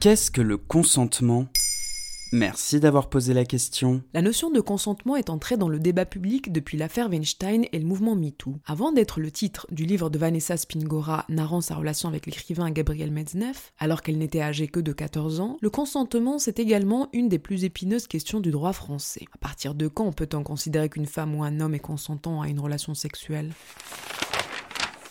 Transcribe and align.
Qu'est-ce 0.00 0.30
que 0.30 0.40
le 0.40 0.56
consentement? 0.56 1.48
Merci 2.30 2.78
d'avoir 2.78 3.08
posé 3.08 3.34
la 3.34 3.44
question. 3.44 4.00
La 4.14 4.22
notion 4.22 4.48
de 4.48 4.60
consentement 4.60 5.16
est 5.16 5.28
entrée 5.28 5.56
dans 5.56 5.68
le 5.68 5.80
débat 5.80 6.04
public 6.04 6.52
depuis 6.52 6.78
l'affaire 6.78 7.10
Weinstein 7.10 7.64
et 7.72 7.78
le 7.80 7.84
mouvement 7.84 8.14
MeToo. 8.14 8.54
Avant 8.64 8.92
d'être 8.92 9.18
le 9.18 9.32
titre 9.32 9.66
du 9.72 9.86
livre 9.86 10.08
de 10.08 10.16
Vanessa 10.16 10.56
Spingora 10.56 11.24
narrant 11.28 11.60
sa 11.60 11.74
relation 11.74 12.08
avec 12.08 12.26
l'écrivain 12.26 12.70
Gabriel 12.70 13.10
Metzneff, 13.10 13.72
alors 13.80 14.02
qu'elle 14.02 14.18
n'était 14.18 14.40
âgée 14.40 14.68
que 14.68 14.78
de 14.78 14.92
14 14.92 15.40
ans, 15.40 15.56
le 15.60 15.70
consentement 15.70 16.38
c'est 16.38 16.60
également 16.60 17.08
une 17.12 17.28
des 17.28 17.40
plus 17.40 17.64
épineuses 17.64 18.06
questions 18.06 18.38
du 18.38 18.52
droit 18.52 18.72
français. 18.72 19.24
À 19.34 19.38
partir 19.38 19.74
de 19.74 19.88
quand 19.88 20.12
peut-on 20.12 20.44
considérer 20.44 20.88
qu'une 20.88 21.06
femme 21.06 21.34
ou 21.34 21.42
un 21.42 21.58
homme 21.58 21.74
est 21.74 21.80
consentant 21.80 22.40
à 22.40 22.48
une 22.48 22.60
relation 22.60 22.94
sexuelle? 22.94 23.50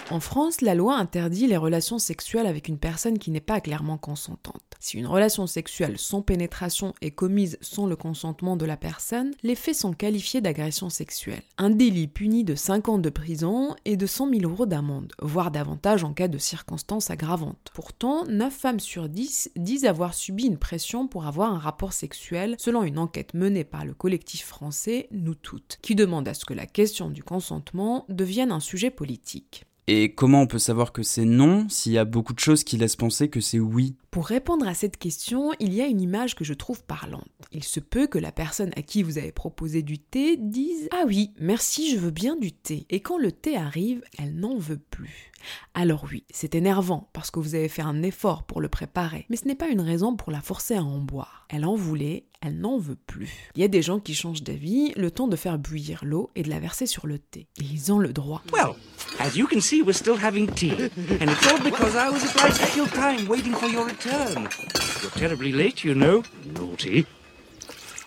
En 0.09 0.19
France, 0.21 0.61
la 0.61 0.73
loi 0.73 0.95
interdit 0.95 1.47
les 1.47 1.57
relations 1.57 1.99
sexuelles 1.99 2.47
avec 2.47 2.69
une 2.69 2.77
personne 2.77 3.19
qui 3.19 3.29
n'est 3.29 3.41
pas 3.41 3.59
clairement 3.59 3.97
consentante. 3.97 4.61
Si 4.79 4.97
une 4.97 5.07
relation 5.07 5.47
sexuelle 5.47 5.97
sans 5.97 6.21
pénétration 6.21 6.93
est 7.01 7.11
commise 7.11 7.57
sans 7.61 7.87
le 7.87 7.95
consentement 7.95 8.55
de 8.55 8.65
la 8.65 8.77
personne, 8.77 9.31
les 9.43 9.55
faits 9.55 9.75
sont 9.75 9.91
qualifiés 9.91 10.39
d'agression 10.39 10.89
sexuelle. 10.89 11.41
Un 11.57 11.71
délit 11.71 12.07
puni 12.07 12.45
de 12.45 12.55
5 12.55 12.87
ans 12.89 12.97
de 12.99 13.09
prison 13.09 13.75
et 13.83 13.97
de 13.97 14.05
100 14.05 14.29
000 14.29 14.41
euros 14.43 14.65
d'amende, 14.65 15.11
voire 15.21 15.51
davantage 15.51 16.03
en 16.03 16.13
cas 16.13 16.29
de 16.29 16.37
circonstances 16.37 17.09
aggravantes. 17.09 17.71
Pourtant, 17.73 18.23
9 18.27 18.53
femmes 18.53 18.79
sur 18.79 19.09
10 19.09 19.51
disent 19.57 19.85
avoir 19.85 20.13
subi 20.13 20.45
une 20.45 20.57
pression 20.57 21.07
pour 21.07 21.25
avoir 21.27 21.51
un 21.51 21.59
rapport 21.59 21.91
sexuel, 21.91 22.55
selon 22.59 22.83
une 22.83 22.99
enquête 22.99 23.33
menée 23.33 23.65
par 23.65 23.83
le 23.83 23.93
collectif 23.93 24.45
français 24.45 25.07
Nous 25.11 25.35
Toutes, 25.35 25.79
qui 25.81 25.95
demande 25.95 26.27
à 26.27 26.33
ce 26.33 26.45
que 26.45 26.53
la 26.53 26.65
question 26.65 27.09
du 27.09 27.23
consentement 27.23 28.05
devienne 28.09 28.51
un 28.51 28.61
sujet 28.61 28.91
politique. 28.91 29.65
Et 29.89 30.13
comment 30.13 30.41
on 30.41 30.47
peut 30.47 30.59
savoir 30.59 30.91
que 30.91 31.01
c'est 31.01 31.23
non 31.23 31.69
s'il 31.69 31.93
y 31.93 31.97
a 31.97 32.03
beaucoup 32.03 32.33
de 32.33 32.39
choses 32.39 32.65
qui 32.65 32.75
laissent 32.75 32.97
penser 32.97 33.29
que 33.29 33.39
c'est 33.39 33.59
oui? 33.59 33.95
Pour 34.11 34.25
répondre 34.25 34.67
à 34.67 34.73
cette 34.73 34.97
question, 34.97 35.51
il 35.61 35.73
y 35.73 35.81
a 35.81 35.85
une 35.85 36.01
image 36.01 36.35
que 36.35 36.43
je 36.43 36.53
trouve 36.53 36.83
parlante. 36.83 37.23
Il 37.53 37.63
se 37.63 37.79
peut 37.79 38.07
que 38.07 38.17
la 38.17 38.33
personne 38.33 38.71
à 38.75 38.81
qui 38.81 39.01
vous 39.01 39.17
avez 39.17 39.31
proposé 39.31 39.83
du 39.83 39.97
thé 39.97 40.35
dise 40.35 40.89
Ah 40.91 41.05
oui, 41.07 41.31
merci, 41.39 41.89
je 41.89 41.99
veux 41.99 42.11
bien 42.11 42.35
du 42.35 42.51
thé. 42.51 42.85
Et 42.89 42.99
quand 42.99 43.17
le 43.17 43.31
thé 43.31 43.55
arrive, 43.55 44.03
elle 44.17 44.35
n'en 44.35 44.57
veut 44.57 44.81
plus. 44.89 45.31
Alors 45.73 46.05
oui, 46.11 46.25
c'est 46.31 46.55
énervant 46.55 47.09
parce 47.13 47.31
que 47.31 47.39
vous 47.39 47.55
avez 47.55 47.69
fait 47.69 47.81
un 47.81 48.03
effort 48.03 48.43
pour 48.43 48.59
le 48.59 48.67
préparer, 48.67 49.25
mais 49.29 49.37
ce 49.37 49.47
n'est 49.47 49.55
pas 49.55 49.69
une 49.69 49.79
raison 49.79 50.15
pour 50.15 50.31
la 50.31 50.41
forcer 50.41 50.75
à 50.75 50.83
en 50.83 50.99
boire. 50.99 51.45
Elle 51.49 51.63
en 51.63 51.75
voulait, 51.75 52.25
elle 52.41 52.59
n'en 52.59 52.77
veut 52.77 52.97
plus. 52.97 53.31
Il 53.55 53.61
y 53.61 53.65
a 53.65 53.69
des 53.69 53.81
gens 53.81 53.99
qui 53.99 54.13
changent 54.13 54.43
d'avis 54.43 54.91
le 54.95 55.11
temps 55.11 55.27
de 55.27 55.35
faire 55.35 55.57
bouillir 55.57 56.03
l'eau 56.03 56.29
et 56.35 56.43
de 56.43 56.49
la 56.49 56.59
verser 56.59 56.87
sur 56.87 57.07
le 57.07 57.19
thé. 57.19 57.47
Et 57.61 57.63
ils 57.63 57.93
ont 57.93 57.99
le 57.99 58.11
droit. 58.11 58.43
Well, 58.51 58.75
as 59.19 59.35
you 59.35 59.47
can 59.47 59.61
see, 59.61 59.81
we're 59.81 59.93
still 59.93 60.17
having 60.17 60.47
tea. 60.47 60.89
And 61.19 61.29
it's 61.29 61.47
all 61.51 61.59
because 61.59 61.95
I 61.95 62.09
was 62.09 62.23
obliged 62.29 62.59
to 62.59 62.67
kill 62.67 62.87
time 62.87 63.27
waiting 63.27 63.53
for 63.53 63.67
your 63.67 63.85
return. 63.85 64.47
You're 65.01 65.11
terribly 65.11 65.51
late, 65.51 65.83
you 65.83 65.93
know. 65.93 66.23
Naughty. 66.55 67.05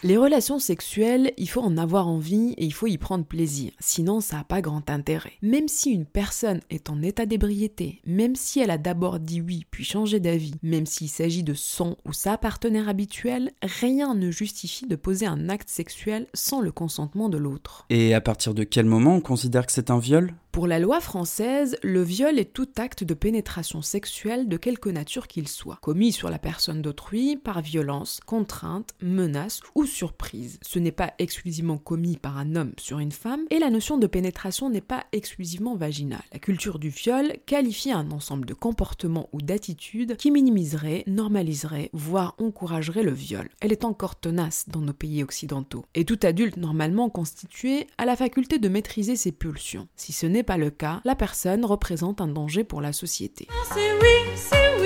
Les 0.03 0.17
relations 0.17 0.59
sexuelles, 0.59 1.35
il 1.37 1.47
faut 1.47 1.61
en 1.61 1.77
avoir 1.77 2.09
envie 2.09 2.55
et 2.57 2.65
il 2.65 2.73
faut 2.73 2.87
y 2.87 2.97
prendre 2.97 3.27
plaisir, 3.27 3.73
sinon 3.81 4.23
ça 4.23 4.37
n'a 4.37 4.45
pas 4.45 4.63
grand 4.63 4.89
intérêt. 4.89 5.35
Même 5.43 5.69
si 5.69 5.91
une 5.91 6.07
personne 6.07 6.61
est 6.71 6.89
en 6.89 7.03
état 7.03 7.27
d'ébriété, 7.27 8.01
même 8.07 8.35
si 8.35 8.61
elle 8.61 8.71
a 8.71 8.79
d'abord 8.79 9.21
dit 9.21 9.43
oui 9.43 9.67
puis 9.71 9.85
changé 9.85 10.19
d'avis, 10.19 10.55
même 10.63 10.87
s'il 10.87 11.11
s'agit 11.11 11.43
de 11.43 11.53
son 11.53 11.99
ou 12.07 12.15
sa 12.15 12.39
partenaire 12.39 12.89
habituel, 12.89 13.53
rien 13.63 14.15
ne 14.15 14.31
justifie 14.31 14.87
de 14.87 14.97
poser 14.97 15.27
un 15.27 15.51
acte 15.51 15.69
sexuel 15.69 16.29
sans 16.33 16.63
le 16.63 16.73
consentement 16.73 17.29
de 17.29 17.37
l'autre. 17.37 17.85
Et 17.91 18.15
à 18.15 18.23
partir 18.23 18.55
de 18.55 18.65
quel 18.65 18.87
moment 18.87 19.17
on 19.17 19.21
considère 19.21 19.67
que 19.67 19.73
c'est 19.73 19.91
un 19.91 19.99
viol? 19.99 20.33
Pour 20.53 20.67
la 20.67 20.81
loi 20.81 21.01
française, 21.01 21.79
le 21.85 22.03
viol 22.03 22.41
est 22.41 22.53
tout 22.53 22.69
acte 22.77 23.05
de 23.05 23.15
pénétration 23.15 23.83
sexuelle 23.83 24.49
de 24.49 24.57
quelque 24.57 24.89
nature 24.89 25.29
qu'il 25.29 25.47
soit, 25.47 25.79
commis 25.81 26.11
sur 26.11 26.29
la 26.29 26.41
personne 26.41 26.83
d'autrui 26.83 27.37
par 27.37 27.61
violence, 27.61 28.19
contrainte, 28.27 28.95
menace 29.01 29.61
ou 29.77 29.85
surprise. 29.85 30.59
Ce 30.63 30.81
n'est 30.81 30.91
pas 30.91 31.15
exclusivement 31.21 31.79
commis 31.79 32.17
par 32.17 32.37
un 32.37 32.57
homme 32.57 32.73
sur 32.79 32.99
une 32.99 33.13
femme 33.13 33.45
et 33.51 33.61
la 33.61 33.71
notion 33.71 33.97
de 33.97 34.09
pénétration 34.09 34.71
n'est 34.71 34.81
pas 34.81 35.05
exclusivement 35.13 35.77
vaginale. 35.77 36.25
La 36.33 36.41
culture 36.41 36.81
du 36.81 36.89
viol 36.89 37.33
qualifie 37.47 37.93
un 37.93 38.11
ensemble 38.11 38.45
de 38.45 38.55
comportements 38.55 39.29
ou 39.33 39.41
d'attitudes 39.41 40.17
qui 40.17 40.33
minimiserait, 40.33 41.05
normaliserait, 41.07 41.91
voire 41.93 42.35
encouragerait 42.39 43.05
le 43.05 43.13
viol. 43.13 43.49
Elle 43.61 43.73
est 43.73 43.85
encore 43.85 44.19
tenace 44.19 44.69
dans 44.69 44.81
nos 44.81 44.93
pays 44.93 45.23
occidentaux. 45.23 45.85
Et 45.95 46.05
tout 46.05 46.19
adulte 46.25 46.57
normalement 46.57 47.09
constitué 47.09 47.87
a 47.99 48.05
la 48.05 48.17
faculté 48.17 48.59
de 48.59 48.69
maîtriser 48.69 49.15
ses 49.15 49.31
pulsions. 49.31 49.87
Si 49.95 50.13
ce 50.13 50.27
n'est 50.27 50.40
pas 50.43 50.57
le 50.57 50.71
cas, 50.71 51.01
la 51.05 51.15
personne 51.15 51.65
représente 51.65 52.21
un 52.21 52.29
danger 52.29 52.65
pour 52.65 52.81
la 52.81 52.93
société. 52.93 53.49
C'est 53.73 54.80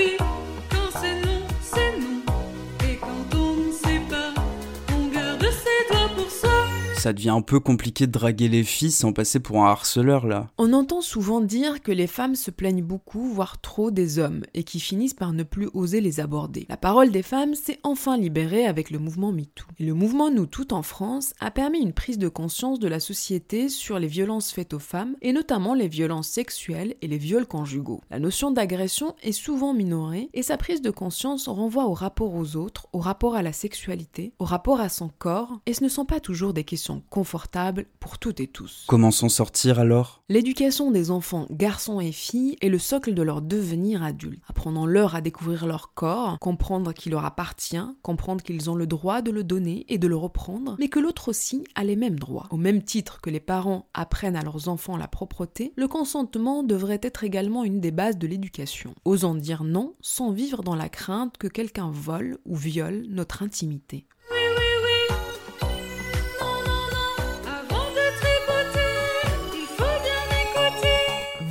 Ça 7.04 7.12
devient 7.12 7.28
un 7.28 7.42
peu 7.42 7.60
compliqué 7.60 8.06
de 8.06 8.12
draguer 8.12 8.48
les 8.48 8.64
filles 8.64 8.90
sans 8.90 9.12
passer 9.12 9.38
pour 9.38 9.62
un 9.62 9.68
harceleur 9.68 10.26
là. 10.26 10.48
On 10.56 10.72
entend 10.72 11.02
souvent 11.02 11.42
dire 11.42 11.82
que 11.82 11.92
les 11.92 12.06
femmes 12.06 12.34
se 12.34 12.50
plaignent 12.50 12.82
beaucoup, 12.82 13.28
voire 13.28 13.60
trop 13.60 13.90
des 13.90 14.18
hommes, 14.18 14.42
et 14.54 14.64
qui 14.64 14.80
finissent 14.80 15.12
par 15.12 15.34
ne 15.34 15.42
plus 15.42 15.68
oser 15.74 16.00
les 16.00 16.18
aborder. 16.18 16.64
La 16.70 16.78
parole 16.78 17.10
des 17.10 17.22
femmes 17.22 17.54
s'est 17.54 17.78
enfin 17.82 18.16
libérée 18.16 18.64
avec 18.64 18.88
le 18.88 18.98
mouvement 18.98 19.32
MeToo. 19.32 19.66
Et 19.78 19.84
le 19.84 19.92
mouvement 19.92 20.30
Nous 20.30 20.46
Toutes 20.46 20.72
en 20.72 20.80
France 20.80 21.34
a 21.40 21.50
permis 21.50 21.80
une 21.80 21.92
prise 21.92 22.16
de 22.16 22.28
conscience 22.28 22.78
de 22.78 22.88
la 22.88 23.00
société 23.00 23.68
sur 23.68 23.98
les 23.98 24.06
violences 24.06 24.50
faites 24.50 24.72
aux 24.72 24.78
femmes, 24.78 25.14
et 25.20 25.34
notamment 25.34 25.74
les 25.74 25.88
violences 25.88 26.28
sexuelles 26.28 26.94
et 27.02 27.06
les 27.06 27.18
viols 27.18 27.44
conjugaux. 27.44 28.00
La 28.10 28.18
notion 28.18 28.50
d'agression 28.50 29.14
est 29.22 29.32
souvent 29.32 29.74
minorée, 29.74 30.30
et 30.32 30.42
sa 30.42 30.56
prise 30.56 30.80
de 30.80 30.90
conscience 30.90 31.48
renvoie 31.48 31.84
au 31.84 31.92
rapport 31.92 32.34
aux 32.34 32.56
autres, 32.56 32.88
au 32.94 32.98
rapport 32.98 33.34
à 33.34 33.42
la 33.42 33.52
sexualité, 33.52 34.32
au 34.38 34.46
rapport 34.46 34.80
à 34.80 34.88
son 34.88 35.10
corps, 35.18 35.60
et 35.66 35.74
ce 35.74 35.84
ne 35.84 35.90
sont 35.90 36.06
pas 36.06 36.20
toujours 36.20 36.54
des 36.54 36.64
questions 36.64 36.93
confortables 37.10 37.86
pour 38.00 38.18
toutes 38.18 38.40
et 38.40 38.46
tous. 38.46 38.84
Comment 38.88 39.10
s'en 39.10 39.28
sortir 39.28 39.78
alors? 39.78 40.22
L'éducation 40.28 40.90
des 40.90 41.10
enfants, 41.10 41.46
garçons 41.50 42.00
et 42.00 42.12
filles, 42.12 42.56
est 42.60 42.68
le 42.68 42.78
socle 42.78 43.14
de 43.14 43.22
leur 43.22 43.42
devenir 43.42 44.02
adulte. 44.02 44.42
Apprenons-leur 44.48 45.14
à 45.14 45.20
découvrir 45.20 45.66
leur 45.66 45.94
corps, 45.94 46.38
comprendre 46.38 46.92
qu'il 46.92 47.12
leur 47.12 47.24
appartient, 47.24 47.76
comprendre 48.02 48.42
qu'ils 48.42 48.70
ont 48.70 48.74
le 48.74 48.86
droit 48.86 49.22
de 49.22 49.30
le 49.30 49.44
donner 49.44 49.84
et 49.88 49.98
de 49.98 50.08
le 50.08 50.16
reprendre, 50.16 50.76
mais 50.78 50.88
que 50.88 51.00
l'autre 51.00 51.28
aussi 51.28 51.64
a 51.74 51.84
les 51.84 51.96
mêmes 51.96 52.18
droits. 52.18 52.46
Au 52.50 52.56
même 52.56 52.82
titre 52.82 53.20
que 53.20 53.30
les 53.30 53.40
parents 53.40 53.88
apprennent 53.94 54.36
à 54.36 54.42
leurs 54.42 54.68
enfants 54.68 54.96
la 54.96 55.08
propreté, 55.08 55.72
le 55.76 55.88
consentement 55.88 56.62
devrait 56.62 57.00
être 57.02 57.24
également 57.24 57.64
une 57.64 57.80
des 57.80 57.90
bases 57.90 58.18
de 58.18 58.26
l'éducation. 58.26 58.94
Osant 59.04 59.34
dire 59.34 59.64
non 59.64 59.94
sans 60.00 60.32
vivre 60.32 60.62
dans 60.62 60.76
la 60.76 60.88
crainte 60.88 61.36
que 61.38 61.48
quelqu'un 61.48 61.90
vole 61.90 62.38
ou 62.44 62.56
viole 62.56 63.04
notre 63.08 63.42
intimité. 63.42 64.06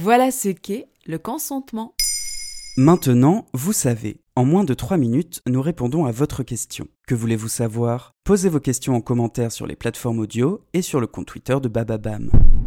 Voilà 0.03 0.31
ce 0.31 0.49
qu'est 0.49 0.87
le 1.05 1.17
consentement. 1.17 1.93
Maintenant, 2.75 3.45
vous 3.53 3.71
savez. 3.71 4.19
En 4.35 4.43
moins 4.43 4.65
de 4.65 4.73
3 4.73 4.97
minutes, 4.97 5.41
nous 5.47 5.61
répondons 5.61 6.03
à 6.03 6.11
votre 6.11 6.43
question. 6.43 6.89
Que 7.07 7.15
voulez-vous 7.15 7.47
savoir? 7.47 8.11
Posez 8.25 8.49
vos 8.49 8.59
questions 8.59 8.95
en 8.95 8.99
commentaire 8.99 9.53
sur 9.53 9.65
les 9.65 9.77
plateformes 9.77 10.19
audio 10.19 10.59
et 10.73 10.81
sur 10.81 10.99
le 10.99 11.07
compte 11.07 11.27
Twitter 11.27 11.55
de 11.61 11.69
Bababam. 11.69 12.29
Baba. 12.31 12.62